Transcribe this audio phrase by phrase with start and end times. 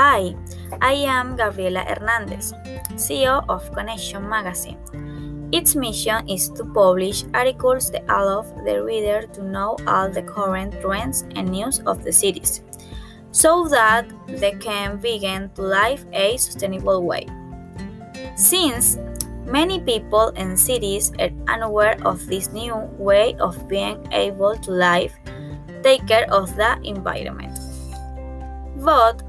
[0.00, 0.34] Hi,
[0.80, 2.54] I am Gabriela Hernandez,
[2.96, 4.80] CEO of Connection Magazine.
[5.52, 10.72] Its mission is to publish articles that allow the reader to know all the current
[10.80, 12.62] trends and news of the cities,
[13.30, 17.26] so that they can begin to live a sustainable way.
[18.36, 18.96] Since
[19.44, 25.12] many people in cities are unaware of this new way of being able to live,
[25.82, 27.52] take care of the environment.
[28.80, 29.28] But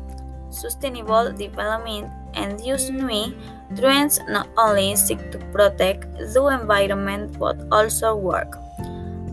[0.52, 3.34] sustainable development and use new
[3.76, 8.56] trends not only seek to protect the environment but also work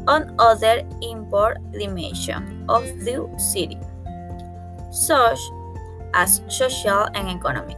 [0.09, 3.79] on other important dimensions of the city,
[4.91, 5.39] such
[6.15, 7.77] as social and economic.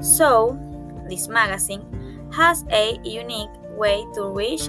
[0.00, 0.56] So,
[1.08, 1.82] this magazine
[2.32, 4.68] has a unique way to reach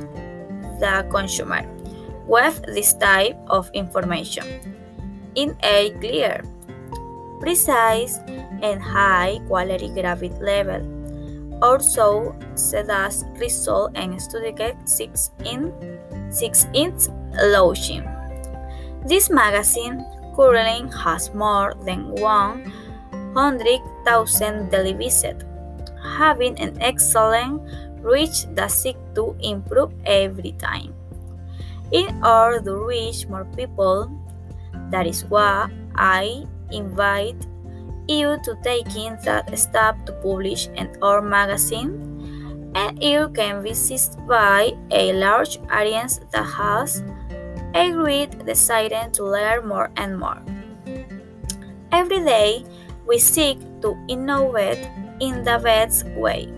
[0.81, 1.61] the consumer
[2.25, 4.73] with this type of information
[5.36, 6.41] in a clear
[7.46, 8.18] precise,
[8.66, 10.82] and high quality graphic level.
[11.62, 15.72] Also, does result in studied 6 in
[16.34, 17.08] 6 inch
[17.54, 18.02] launching.
[19.06, 20.02] This magazine
[20.36, 25.46] currently has more than 100,000 daily visits,
[26.18, 27.62] having an excellent
[28.02, 30.94] reach that seek to improve every time.
[31.94, 34.10] In order to reach more people,
[34.90, 37.47] that is why I invite
[38.08, 42.16] you to take in that step to publish in our magazine
[42.75, 47.02] and you can be assisted by a large audience that has
[47.73, 50.41] a great desire to learn more and more.
[51.91, 52.66] Every day,
[53.08, 54.88] we seek to innovate
[55.19, 56.52] in the best way.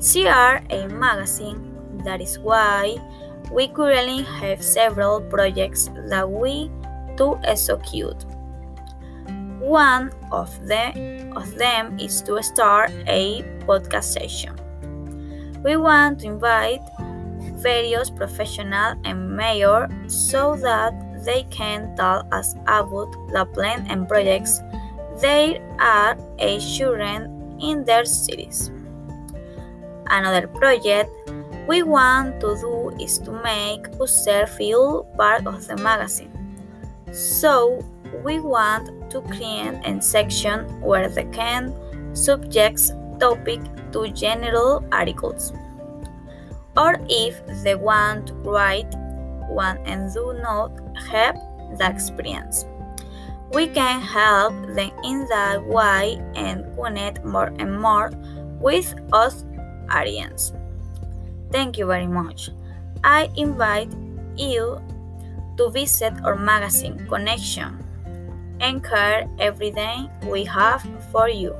[0.00, 2.96] CR a magazine, that is why
[3.50, 6.70] we currently have several projects that we
[7.16, 8.24] to execute.
[9.68, 14.56] One of, the, of them is to start a podcast session.
[15.62, 16.80] We want to invite
[17.60, 24.58] various professionals and mayors so that they can tell us about the plan and projects
[25.20, 28.70] they are assuring in their cities.
[30.06, 31.10] Another project
[31.68, 36.32] we want to do is to make users feel part of the magazine.
[37.12, 37.84] So
[38.24, 41.74] we want to create a section where they can
[42.14, 42.90] subject
[43.20, 43.60] topic
[43.92, 45.52] to general articles.
[46.76, 48.94] Or if they want to write
[49.48, 50.70] one and do not
[51.10, 51.36] have
[51.76, 52.66] the experience.
[53.52, 58.12] We can help them in that way and connect more and more
[58.60, 59.44] with us
[59.90, 60.52] audience.
[61.50, 62.50] Thank you very much.
[63.02, 63.90] I invite
[64.36, 64.80] you
[65.56, 67.87] to visit our magazine Connection
[68.80, 71.54] care everything we have for you.